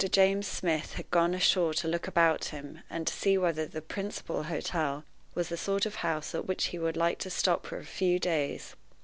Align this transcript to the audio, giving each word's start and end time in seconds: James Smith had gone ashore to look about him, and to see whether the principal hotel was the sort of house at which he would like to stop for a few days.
James 0.11 0.47
Smith 0.47 0.93
had 0.93 1.11
gone 1.11 1.35
ashore 1.35 1.75
to 1.75 1.87
look 1.87 2.07
about 2.07 2.45
him, 2.45 2.79
and 2.89 3.05
to 3.05 3.13
see 3.13 3.37
whether 3.37 3.67
the 3.67 3.83
principal 3.83 4.41
hotel 4.45 5.03
was 5.35 5.49
the 5.49 5.57
sort 5.57 5.85
of 5.85 5.93
house 6.01 6.33
at 6.33 6.47
which 6.47 6.63
he 6.73 6.79
would 6.79 6.97
like 6.97 7.19
to 7.19 7.29
stop 7.29 7.67
for 7.67 7.77
a 7.77 7.85
few 7.85 8.17
days. 8.17 8.75